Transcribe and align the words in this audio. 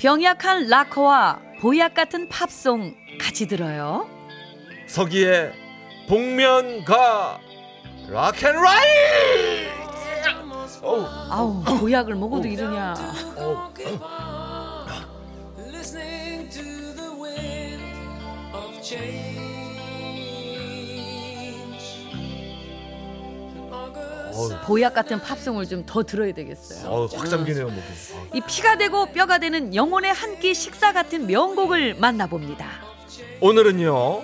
병약한 0.00 0.68
락커와 0.68 1.38
보약 1.60 1.92
같은 1.92 2.26
팝송 2.30 2.94
같이 3.20 3.46
들어요. 3.46 4.08
서기의 4.86 5.52
복면가 6.08 7.38
락앤라이 8.08 8.86
아우 11.30 11.62
보약을 11.78 12.14
먹어도 12.14 12.48
이러냐. 12.48 12.94
어우 13.36 13.74
listening 15.68 16.48
to 16.48 16.64
the 16.94 17.10
wind 17.20 17.84
of 18.54 18.82
change. 18.82 19.59
보약 24.66 24.94
같은 24.94 25.20
팝송을 25.20 25.66
좀 25.68 25.84
더 25.86 26.02
들어야 26.02 26.32
되겠어요. 26.32 26.88
어우 26.88 27.08
확 27.14 27.28
잠기네요 27.28 27.68
목이 27.68 27.82
이 28.34 28.40
피가 28.40 28.76
되고 28.78 29.06
뼈가 29.12 29.38
되는 29.38 29.74
영혼의 29.74 30.12
한 30.12 30.38
끼 30.40 30.54
식사 30.54 30.92
같은 30.92 31.26
명곡을 31.26 31.94
만나봅니다. 31.96 32.66
오늘은요 33.40 34.22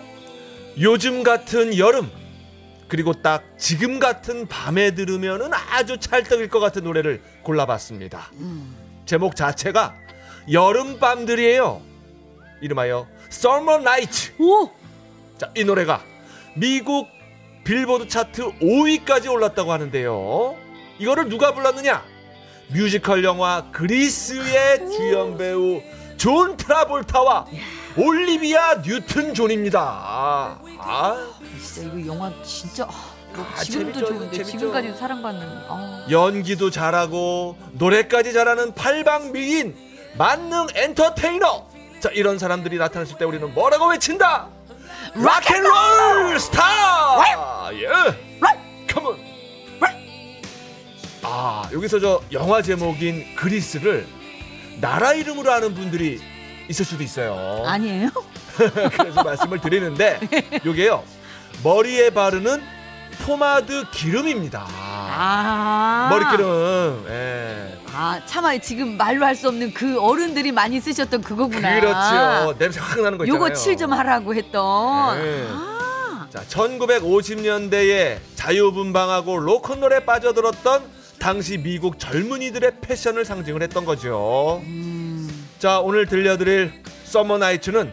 요즘 0.81 1.23
같은 1.23 1.77
여름 1.79 2.11
그리고 2.89 3.13
딱 3.15 3.43
지금 3.59 3.99
같은 3.99 4.47
밤에 4.47 4.93
들으면은 4.95 5.51
아주 5.53 5.99
찰떡일 5.99 6.49
것 6.49 6.61
같은 6.61 6.85
노래를 6.85 7.21
골라봤습니다 7.43 8.31
제목 9.07 9.35
자체가 9.35 9.95
여름 10.53 10.99
밤들이에요 11.01 11.83
이름하여 12.61 13.07
Summer 13.33 13.81
Night 13.81 14.33
오! 14.39 14.71
자, 15.39 15.51
이 15.57 15.65
노래가 15.65 16.03
미국 16.55 17.09
빌보드 17.67 18.07
차트 18.07 18.61
5위까지 18.61 19.29
올랐다고 19.31 19.73
하는데요. 19.73 20.57
이거를 21.01 21.29
누가 21.29 21.53
불렀느냐? 21.53 22.03
뮤지컬 22.69 23.25
영화 23.25 23.65
그리스의 23.73 24.89
주연 24.89 25.37
배우 25.37 25.83
존 26.17 26.57
트라볼타와 26.57 27.47
올리비아 27.97 28.83
뉴튼 28.83 29.35
존입니다. 29.35 29.81
아, 30.79 31.27
진짜 31.61 31.89
이거 31.93 32.07
영화 32.15 32.33
진짜 32.45 32.85
아, 32.85 33.13
뭐 33.35 33.45
아, 33.53 33.61
지금도 33.63 33.93
재밌죠, 33.93 34.07
좋은데 34.15 34.37
재밌죠. 34.37 34.51
지금까지도 34.59 34.95
사랑받는 34.97 35.43
아. 35.69 36.07
연기도 36.09 36.71
잘하고 36.71 37.57
노래까지 37.73 38.33
잘하는 38.33 38.75
팔방미인 38.75 39.75
만능 40.17 40.67
엔터테이너. 40.73 41.67
자, 41.99 42.11
이런 42.11 42.39
사람들이 42.39 42.79
나타났을 42.79 43.19
때 43.19 43.25
우리는 43.25 43.53
뭐라고 43.53 43.89
외친다? 43.89 44.49
rock 45.15 45.60
and 45.60 45.94
roll 45.94 46.39
스타! 46.41 46.63
예. 47.75 47.87
come 48.93 49.08
on. 49.08 49.19
아, 51.23 51.69
여기서 51.73 51.99
저 51.99 52.21
영화 52.33 52.63
제목인 52.63 53.35
그리스를 53.35 54.07
나라 54.81 55.13
이름으로 55.13 55.51
아는 55.53 55.75
분들이 55.75 56.21
있을 56.69 56.85
수도 56.85 57.03
있어요. 57.03 57.65
아니에요? 57.67 58.11
그래서 58.97 59.23
말씀을 59.23 59.61
드리는데 59.61 60.21
요게요. 60.65 61.03
머리에 61.65 62.11
바르는 62.11 62.63
포마드 63.25 63.91
기름입니다. 63.91 64.67
아. 64.69 66.09
머리기름. 66.11 67.07
예. 67.09 67.86
아, 67.97 68.21
차마 68.27 68.57
지금 68.59 68.97
말로 68.97 69.25
할 69.25 69.35
수 69.37 69.49
없는 69.49 69.73
그 69.75 69.99
어른들이 70.01 70.53
많이 70.53 70.81
쓰셨던 70.81 71.23
그거구나. 71.23 71.81
그렇죠. 71.81 72.59
냄새 72.59 72.81
확 72.81 73.01
나는 73.01 73.19
거 73.19 73.25
있잖아요. 73.25 73.43
요거 73.45 73.55
칠 73.55 73.77
좀 73.77 73.93
하라고 73.93 74.35
했던. 74.35 75.19
네. 75.19 75.47
아. 75.51 76.27
자, 76.31 76.43
1950년대에 76.49 78.19
자유분방하고 78.35 79.37
로큰롤에 79.39 80.01
빠져들었던 80.07 80.85
당시 81.19 81.59
미국 81.59 81.99
젊은이들의 81.99 82.73
패션을 82.81 83.25
상징을 83.25 83.63
했던 83.63 83.85
거죠. 83.85 84.61
음. 84.65 85.47
자, 85.59 85.81
오늘 85.81 86.07
들려드릴 86.07 86.83
서머 87.05 87.39
나이츠는 87.39 87.93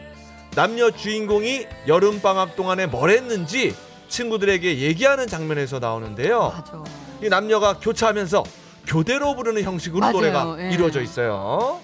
남녀 0.55 0.91
주인공이 0.91 1.65
여름 1.87 2.21
방학 2.21 2.55
동안에 2.55 2.85
뭘 2.87 3.09
했는지 3.09 3.75
친구들에게 4.09 4.79
얘기하는 4.79 5.27
장면에서 5.27 5.79
나오는데요. 5.79 6.53
맞아. 6.55 6.83
이 7.21 7.29
남녀가 7.29 7.79
교차하면서 7.79 8.43
교대로 8.87 9.35
부르는 9.35 9.63
형식으로 9.63 9.99
맞아요. 10.01 10.13
노래가 10.13 10.55
예. 10.59 10.71
이루어져 10.71 11.01
있어요. 11.01 11.79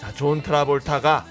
자, 0.00 0.12
존 0.14 0.42
트라볼타가 0.42 1.24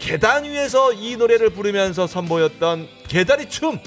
계단 0.00 0.44
위에서 0.44 0.92
이 0.92 1.16
노래를 1.16 1.50
부르면서 1.50 2.06
선보였던 2.06 2.88
개다리 3.08 3.48
춤 3.48 3.78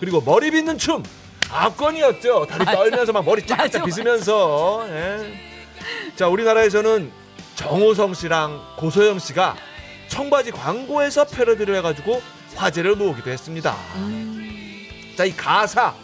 그리고 0.00 0.20
머리 0.20 0.50
빗는 0.50 0.78
춤 0.78 1.02
압권이었죠. 1.50 2.46
다리 2.46 2.64
떨면서 2.64 3.12
막 3.12 3.24
머리 3.24 3.42
맞아, 3.42 3.68
쫙쫙 3.68 3.84
빗으면서. 3.84 4.86
예. 4.88 5.34
자, 6.16 6.28
우리나라에서는 6.28 7.10
정우성 7.54 8.14
씨랑 8.14 8.60
고소영 8.76 9.18
씨가 9.18 9.56
청바지 10.08 10.50
광고에서 10.50 11.24
패러디를 11.24 11.76
해가지고 11.76 12.20
화제를 12.56 12.96
모으기도 12.96 13.30
했습니다. 13.30 13.76
음. 13.96 14.86
자, 15.16 15.24
이 15.24 15.34
가사 15.36 15.94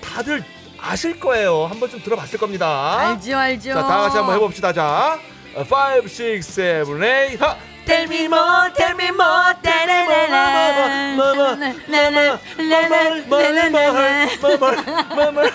다들 0.00 0.42
아실 0.82 1.18
거예요. 1.20 1.66
한 1.66 1.78
번쯤 1.80 2.02
들어봤을 2.02 2.38
겁니다. 2.38 2.98
알죠, 2.98 3.36
알죠. 3.36 3.74
자, 3.74 3.82
다 3.82 4.00
같이 4.02 4.16
한번 4.16 4.36
해봅시다. 4.36 4.72
자, 4.72 5.18
5, 5.54 5.62
6, 6.04 6.42
7, 6.42 6.84
8, 6.84 7.36
하! 7.40 7.56
Tell 7.86 8.04
me 8.04 8.24
more, 8.26 8.72
tell 8.76 8.94
me 8.94 9.08
more, 9.08 9.54
따라라라. 9.62 11.16
뭘뭘뭘뭘뭘뭘뭘 14.38 15.52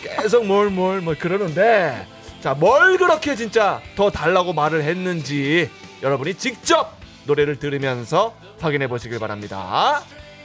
계속 0.00 0.46
뭘뭘뭐 0.46 1.14
그러는데 1.18 2.06
자, 2.40 2.54
뭘 2.54 2.98
그렇게 2.98 3.34
진짜 3.34 3.80
더 3.96 4.10
달라고 4.10 4.52
말을 4.52 4.84
했는지 4.84 5.70
여러분이 6.02 6.34
직접 6.34 6.96
노래를 7.24 7.58
들으면서 7.58 8.34
확인해 8.60 8.86
보시길 8.86 9.18
바랍니다. 9.18 10.02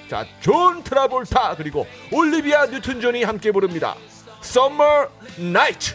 자, 0.09 0.25
존 0.39 0.83
트라볼타 0.83 1.55
그리고 1.57 1.85
올리비아 2.11 2.67
뉴튼 2.67 3.01
존이 3.01 3.23
함께 3.23 3.51
부릅니다. 3.51 3.95
Summer 4.47 5.09
Night. 5.37 5.93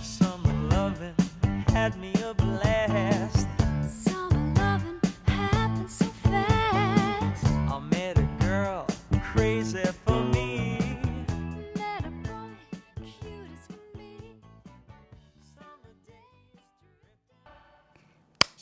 summer 0.00 0.54
loving 0.70 1.14
had 1.72 1.98
me 1.98 2.12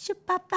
슈빠빠. 0.00 0.56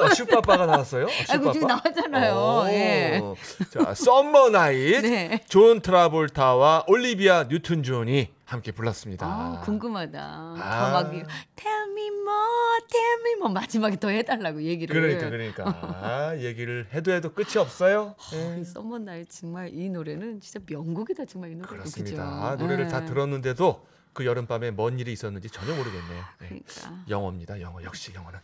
아, 0.00 0.14
슈빠빠가 0.14 0.64
나왔어요? 0.64 1.04
아, 1.04 1.32
아이고, 1.32 1.52
지금 1.52 1.68
슈빠빠? 1.68 1.90
나왔잖아요. 1.90 2.34
오. 2.34 2.66
예. 2.68 3.20
자, 3.68 3.92
Summer 3.92 4.48
Night 4.48 5.02
네. 5.02 5.40
존 5.46 5.82
트라볼타와 5.82 6.84
올리비아 6.88 7.48
뉴튼 7.50 7.82
존이 7.82 8.30
함께 8.46 8.72
불렀습니다. 8.72 9.26
아, 9.26 9.60
궁금하다. 9.62 10.18
아. 10.58 10.90
더막 10.90 11.10
tell 11.54 11.90
me 11.90 12.06
more, 12.06 12.80
tell 12.88 13.20
me 13.20 13.32
more 13.34 13.52
마지막에 13.52 14.00
더 14.00 14.08
해달라고 14.08 14.62
얘기를. 14.62 14.98
그러니까 14.98 15.28
그러니까 15.28 15.98
아, 16.00 16.34
얘기를 16.40 16.86
해도 16.94 17.12
해도 17.12 17.34
끝이 17.34 17.58
없어요. 17.58 18.14
예. 18.32 18.58
이 18.58 18.64
Summer 18.64 19.00
Night 19.00 19.26
정말 19.26 19.68
이 19.74 19.90
노래는 19.90 20.40
진짜 20.40 20.60
명곡이다 20.66 21.26
정말 21.26 21.50
이 21.52 21.56
노래. 21.56 21.68
그렇습니다. 21.68 22.56
노래를 22.58 22.88
다 22.88 23.04
들었는데도 23.04 23.84
그 24.12 24.26
여름밤에 24.26 24.70
뭔 24.72 24.98
일이 24.98 25.12
있었는지 25.12 25.48
전혀 25.50 25.74
모르겠네요. 25.74 26.24
네. 26.40 26.48
그러니까. 26.48 27.04
영어입니다. 27.08 27.60
영어 27.60 27.82
역시 27.82 28.12
영어는. 28.14 28.38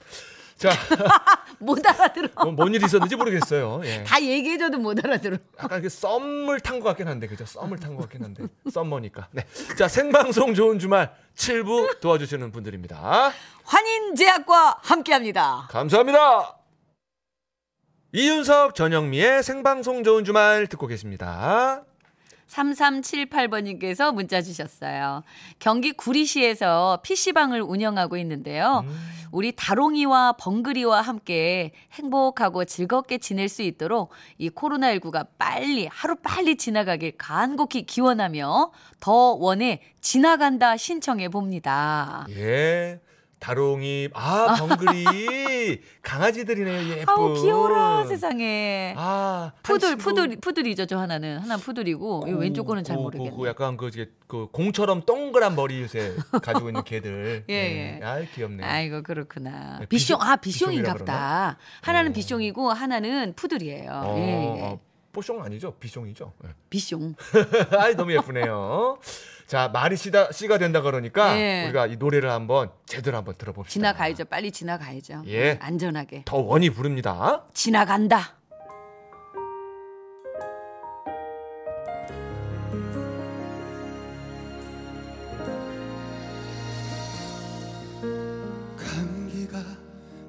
자, 0.56 0.70
못 1.58 1.86
알아들어. 1.86 2.28
뭐, 2.44 2.52
뭔일 2.52 2.82
있었는지 2.82 3.14
모르겠어요. 3.14 3.82
예. 3.84 4.02
다 4.04 4.22
얘기해줘도 4.22 4.78
못 4.78 4.98
알아들어. 5.04 5.36
약간 5.62 5.82
그 5.82 5.88
썸을 5.90 6.60
탄 6.60 6.80
것 6.80 6.86
같긴 6.88 7.08
한데 7.08 7.26
그죠? 7.26 7.44
썸을 7.44 7.78
탄 7.78 7.94
것 7.94 8.02
같긴 8.02 8.24
한데 8.24 8.44
썸머니까. 8.72 9.28
네. 9.32 9.44
자 9.76 9.86
생방송 9.86 10.54
좋은 10.54 10.78
주말 10.78 11.14
7부 11.34 12.00
도와주시는 12.00 12.52
분들입니다. 12.52 13.32
환인제약과 13.64 14.78
함께합니다. 14.82 15.66
감사합니다. 15.70 16.56
이윤석 18.12 18.74
전영미의 18.76 19.42
생방송 19.42 20.04
좋은 20.04 20.24
주말 20.24 20.68
듣고 20.68 20.86
계십니다. 20.86 21.84
3378번님께서 22.48 24.14
문자 24.14 24.40
주셨어요. 24.42 25.22
경기 25.58 25.92
구리시에서 25.92 27.00
PC방을 27.02 27.60
운영하고 27.62 28.16
있는데요. 28.18 28.84
우리 29.32 29.52
다롱이와 29.52 30.34
벙그리와 30.34 31.00
함께 31.00 31.72
행복하고 31.92 32.64
즐겁게 32.64 33.18
지낼 33.18 33.48
수 33.48 33.62
있도록 33.62 34.10
이 34.38 34.48
코로나19가 34.48 35.26
빨리, 35.38 35.86
하루 35.86 36.16
빨리 36.16 36.56
지나가길 36.56 37.18
간곡히 37.18 37.84
기원하며 37.84 38.70
더 39.00 39.12
원에 39.12 39.82
지나간다 40.00 40.76
신청해 40.76 41.28
봅니다. 41.28 42.26
예. 42.30 43.00
다롱이 43.38 44.08
아 44.14 44.56
벙글이 44.58 45.82
강아지들이네요. 46.02 46.88
예쁜. 46.96 47.04
아우, 47.08 47.34
귀여워라 47.34 48.06
세상에. 48.06 48.94
아 48.96 49.52
푸들, 49.62 49.96
푸들, 49.96 50.36
푸들이죠, 50.40 50.86
저 50.86 50.98
하나는. 50.98 51.38
하나 51.38 51.56
푸들이고, 51.56 52.24
이 52.28 52.32
왼쪽 52.32 52.64
거는 52.64 52.82
잘 52.82 52.96
그, 52.96 53.02
모르겠네. 53.02 53.30
그, 53.30 53.36
그 53.36 53.46
약간 53.46 53.76
그, 53.76 53.90
그 54.26 54.48
공처럼 54.50 55.02
동그란 55.04 55.54
머리 55.54 55.82
요새 55.82 56.14
가지고 56.42 56.70
있는 56.70 56.82
개들. 56.84 57.44
예, 57.50 57.54
예. 57.54 58.00
아 58.02 58.20
귀엽네. 58.34 58.64
아이고 58.64 59.02
그렇구나. 59.02 59.80
네, 59.80 59.86
비숑 59.86 60.16
아 60.20 60.36
비숑- 60.36 60.68
비숑인가 60.68 60.84
비숑이라 60.94 60.98
보다. 60.98 61.58
하나는 61.82 62.10
어. 62.12 62.14
비숑이고 62.14 62.68
하나는 62.68 63.34
푸들이에요. 63.36 63.90
어, 63.92 64.14
예, 64.18 64.22
예. 64.58 64.62
어, 64.62 64.80
뽀숑 65.12 65.40
아니죠? 65.42 65.74
비숑이죠. 65.78 66.32
예. 66.44 66.48
비숑. 66.70 67.14
아이 67.78 67.94
너무 67.94 68.12
예쁘네요. 68.12 68.98
자 69.46 69.68
말이 69.68 69.96
씨다 69.96 70.32
씨가 70.32 70.58
된다 70.58 70.80
그러니까 70.80 71.38
예. 71.38 71.64
우리가 71.64 71.86
이 71.86 71.96
노래를 71.96 72.30
한번 72.30 72.70
제대로 72.86 73.16
한번 73.16 73.36
들어봅시다. 73.38 73.72
지나가야죠. 73.72 74.24
빨리 74.24 74.50
지나가야죠. 74.50 75.22
예. 75.26 75.58
안전하게. 75.62 76.22
더 76.24 76.38
원이 76.38 76.70
부릅니다. 76.70 77.44
지나간다. 77.54 78.36
감기가 88.76 89.62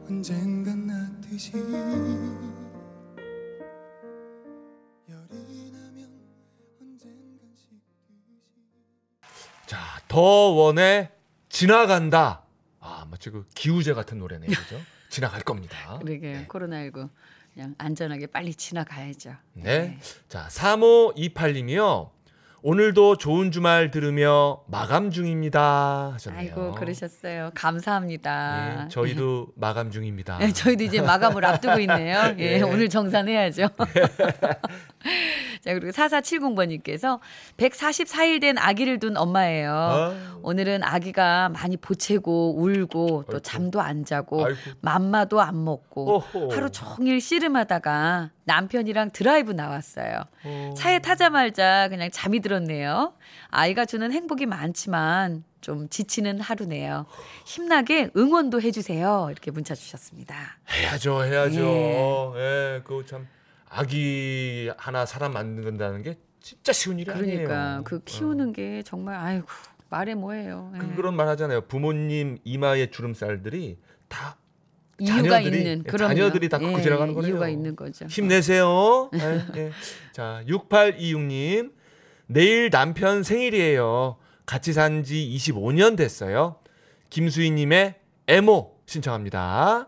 언젠간 0.10 0.88
열이 1.32 2.57
더 10.18 10.24
원의 10.24 11.12
지나간다. 11.48 12.42
아, 12.80 13.06
마치 13.12 13.30
그 13.30 13.46
기우제 13.54 13.94
같은 13.94 14.18
노래네요. 14.18 14.50
그죠? 14.50 14.82
지나갈 15.10 15.42
겁니다. 15.42 16.00
그러게 16.02 16.32
네. 16.34 16.48
코로나19 16.48 17.08
그냥 17.54 17.76
안전하게 17.78 18.26
빨리 18.26 18.56
지나가야죠. 18.56 19.36
네. 19.54 20.00
자, 20.28 20.48
3528님이요. 20.50 22.10
오늘도 22.64 23.18
좋은 23.18 23.52
주말 23.52 23.92
들으며 23.92 24.64
마감 24.68 25.12
중입니다. 25.12 26.14
하셨네요. 26.14 26.42
아이고 26.42 26.72
그러셨어요. 26.74 27.52
감사합니다. 27.54 28.86
예, 28.86 28.90
저희도 28.90 29.54
마감 29.56 29.92
중입니다. 29.92 30.40
네, 30.40 30.52
저희도 30.52 30.84
이제 30.84 31.00
마감을 31.00 31.46
앞두고 31.46 31.80
있네요. 31.82 32.34
예, 32.40 32.58
예. 32.58 32.62
오늘 32.64 32.90
정산해야죠. 32.90 33.70
자, 35.64 35.74
그리고 35.74 35.90
4470번님께서 35.92 37.20
144일 37.58 38.42
된 38.42 38.58
아기를 38.58 39.00
둔 39.00 39.18
엄마예요. 39.18 39.72
아, 39.72 40.40
오늘은 40.42 40.84
아기가 40.84 41.50
많이 41.50 41.78
보채고 41.78 42.56
울고 42.58 43.08
또 43.28 43.38
아이고. 43.38 43.40
잠도 43.40 43.82
안 43.82 44.06
자고 44.06 44.46
아이고. 44.46 44.58
맘마도 44.82 45.42
안 45.42 45.64
먹고 45.64 46.18
오호. 46.18 46.52
하루 46.52 46.70
종일 46.72 47.22
씨름하다가 47.22 48.32
남편이랑 48.46 49.12
드라이브 49.12 49.52
나왔어요. 49.52 50.22
어. 50.46 50.74
차에 50.78 51.00
타자마자 51.00 51.88
그냥 51.90 52.10
잠이 52.12 52.40
들었네요. 52.40 53.14
아이가 53.50 53.86
주는 53.86 54.12
행복이 54.12 54.46
많지만 54.46 55.44
좀 55.62 55.90
지치는 55.90 56.40
하루네요. 56.40 57.06
힘나게 57.46 58.10
응원도 58.16 58.62
해주세요. 58.62 59.28
이렇게 59.32 59.52
문자 59.52 59.76
주셨습니다. 59.76 60.36
해야죠, 60.72 61.24
해야죠. 61.26 62.34
예. 62.38 62.40
예, 62.78 62.82
그거 62.84 63.04
참 63.06 63.28
아기 63.70 64.70
하나 64.78 65.06
사람 65.06 65.34
만든다는 65.34 66.02
게 66.04 66.18
진짜 66.42 66.72
쉬운 66.72 67.00
일이 67.00 67.12
아니에요. 67.12 67.26
그러니까 67.48 67.82
그 67.84 68.02
키우는 68.04 68.54
게 68.54 68.82
정말 68.84 69.16
아이고 69.16 69.48
말해 69.90 70.16
뭐해요. 70.16 70.72
예. 70.76 70.80
그, 70.80 70.96
그런 70.96 71.16
말 71.16 71.28
하잖아요. 71.30 71.62
부모님 71.62 72.38
이마에 72.44 72.90
주름살들이 72.90 73.78
다 74.08 74.38
이유가 75.00 75.40
자녀들이- 75.40 75.46
있는 75.58 75.84
예, 75.86 75.90
그런 75.90 76.10
자녀들이 76.10 76.50
다 76.50 76.58
갖고 76.60 76.82
지나가는 76.82 77.14
거네요. 77.14 77.32
이유가 77.32 77.50
있는 77.50 77.76
거죠. 77.76 78.06
힘내세요. 78.06 79.10
예, 79.14 79.46
예. 79.58 79.72
자, 80.12 80.44
6826님. 80.48 81.74
내일 82.28 82.70
남편 82.70 83.24
생일이에요. 83.24 84.18
같이 84.46 84.74
산 84.74 85.04
지 85.04 85.16
25년 85.38 85.96
됐어요. 85.98 86.60
김수희님의 87.10 87.96
에모 88.28 88.80
신청합니다. 88.86 89.88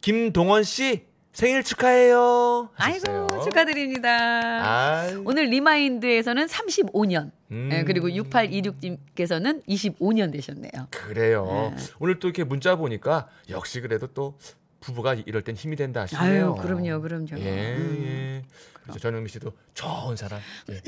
김동원 0.00 0.62
씨 0.62 1.06
생일 1.36 1.62
축하해요. 1.62 2.70
하셨어요. 2.72 3.28
아이고 3.30 3.44
축하드립니다. 3.44 4.08
아이, 4.10 5.16
오늘 5.16 5.44
remind에서는 5.50 6.46
35년, 6.46 7.30
음. 7.50 7.68
예, 7.74 7.84
그리고 7.84 8.08
6826님께서는 8.08 9.62
25년 9.66 10.32
되셨네요. 10.32 10.88
그래요. 10.90 11.74
네. 11.76 11.82
오늘 11.98 12.18
또 12.20 12.28
이렇게 12.28 12.42
문자 12.42 12.76
보니까 12.76 13.28
역시 13.50 13.82
그래도 13.82 14.06
또 14.06 14.38
부부가 14.80 15.12
이럴 15.12 15.42
땐 15.42 15.56
힘이 15.56 15.76
된다 15.76 16.00
하시네요. 16.02 16.24
아유, 16.24 16.54
그럼요, 16.62 17.02
그럼요. 17.02 17.38
예, 17.38 17.76
음. 17.76 18.04
예. 18.06 18.42
그래서 18.84 18.98
전영미 18.98 19.28
씨도 19.28 19.52
좋은 19.74 20.16
사람 20.16 20.40
예, 20.70 20.80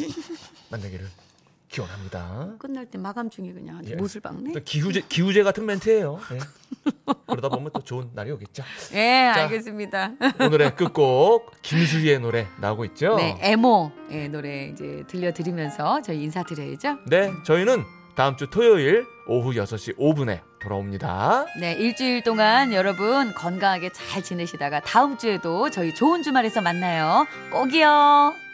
만나기를 0.70 1.04
기원합니다. 1.68 2.54
끝날 2.58 2.86
때 2.86 2.98
마감 2.98 3.30
중에 3.30 3.52
그냥 3.52 3.80
예. 3.84 3.94
못을 3.94 4.20
박네. 4.20 4.52
또 4.52 4.60
기우제 4.64 5.02
기우제 5.08 5.42
같은 5.42 5.66
멘트예요. 5.66 6.18
예. 6.32 6.38
그러다 7.26 7.48
보면 7.48 7.70
또 7.74 7.82
좋은 7.82 8.10
날이 8.14 8.30
오겠죠. 8.32 8.62
예, 8.94 9.30
자. 9.34 9.42
알겠습니다. 9.42 10.12
오늘의 10.40 10.76
끝곡 10.76 11.52
김수희의 11.62 12.20
노래 12.20 12.46
나오고 12.60 12.84
있죠. 12.86 13.16
네, 13.16 13.36
에모 13.40 13.92
예, 14.10 14.28
노래 14.28 14.68
이제 14.68 15.04
들려드리면서 15.08 16.02
저희 16.02 16.22
인사드려야죠. 16.22 16.98
네, 17.06 17.32
저희는 17.44 17.84
다음 18.14 18.36
주 18.36 18.48
토요일 18.48 19.06
오후 19.28 19.52
6시 19.52 19.96
5분에 19.98 20.40
돌아옵니다. 20.60 21.44
네, 21.60 21.74
일주일 21.74 22.24
동안 22.24 22.72
여러분 22.72 23.32
건강하게 23.34 23.92
잘 23.92 24.22
지내시다가 24.22 24.80
다음 24.80 25.18
주에도 25.18 25.70
저희 25.70 25.94
좋은 25.94 26.22
주말에서 26.22 26.60
만나요. 26.60 27.26
꼭이요. 27.52 28.47